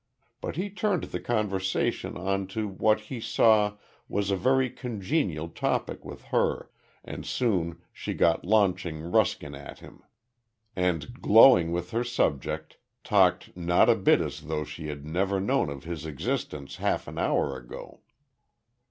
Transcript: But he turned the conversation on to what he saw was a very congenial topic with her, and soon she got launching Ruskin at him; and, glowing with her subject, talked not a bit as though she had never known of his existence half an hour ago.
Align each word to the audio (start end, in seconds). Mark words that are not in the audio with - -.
But 0.41 0.55
he 0.55 0.71
turned 0.71 1.03
the 1.03 1.19
conversation 1.19 2.17
on 2.17 2.47
to 2.47 2.67
what 2.67 3.01
he 3.01 3.19
saw 3.19 3.77
was 4.09 4.31
a 4.31 4.35
very 4.35 4.67
congenial 4.67 5.47
topic 5.47 6.03
with 6.03 6.23
her, 6.33 6.71
and 7.05 7.23
soon 7.23 7.83
she 7.93 8.15
got 8.15 8.43
launching 8.43 8.99
Ruskin 9.11 9.53
at 9.53 9.77
him; 9.77 10.01
and, 10.75 11.21
glowing 11.21 11.71
with 11.71 11.91
her 11.91 12.03
subject, 12.03 12.77
talked 13.03 13.55
not 13.55 13.89
a 13.89 13.95
bit 13.95 14.21
as 14.21 14.47
though 14.47 14.63
she 14.63 14.87
had 14.87 15.05
never 15.05 15.39
known 15.39 15.69
of 15.69 15.83
his 15.83 16.03
existence 16.07 16.77
half 16.77 17.07
an 17.07 17.19
hour 17.19 17.55
ago. 17.55 18.01